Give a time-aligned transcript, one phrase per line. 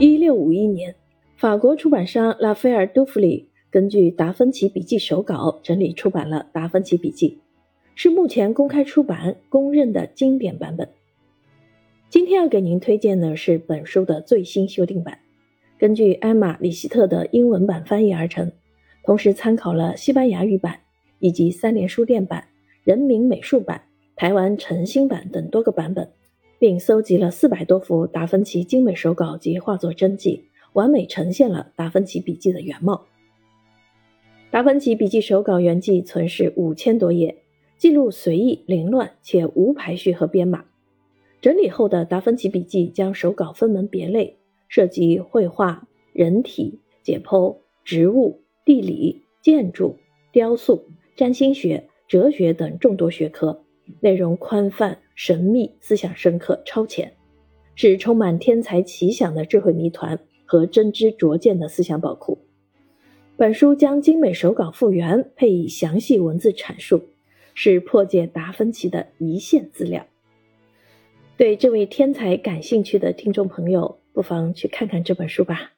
[0.00, 0.94] 一六五一年，
[1.36, 7.30] 法国出版商拉斐尔·杜弗里根据达芬奇笔记手稿整理出版了《达芬奇笔记》，
[7.96, 10.88] 是目前公开出版公认的经典版本。
[12.08, 15.18] 今天要给您推荐的是本书的最新修订版，
[15.76, 18.52] 根据艾玛·里希特的英文版翻译而成，
[19.02, 20.78] 同时参考了西班牙语版
[21.18, 22.44] 以及三联书店版、
[22.84, 23.82] 人民美术版、
[24.14, 26.08] 台湾诚心版等多个版本。
[26.58, 33.06] 并搜集了四百多幅达芬奇精美手稿及画作真迹，完美呈现了达芬奇笔记的原貌。
[34.50, 37.36] 达芬奇笔记手稿原迹存世五千多页，
[37.76, 40.64] 记录随意凌乱且无排序和编码。
[41.40, 44.38] 整理后的达芬奇笔记将手稿分门别类，
[44.68, 49.96] 涉及绘画、人体、解剖、植物、地理、建筑、
[50.32, 53.62] 雕塑、占星学、哲学等众多学科。
[54.00, 57.12] 内容宽泛、神秘、思想深刻、超前，
[57.74, 62.38] 是充满天才奇想的智慧谜团和真知灼见的思想宝库。
[63.36, 67.02] 本书将精美手稿复原，配以详细文字阐述，
[67.52, 70.06] 是破解达芬奇的一线资料。
[71.36, 75.72] 对这位天才感兴趣的听众朋友，不妨去看看这本书吧。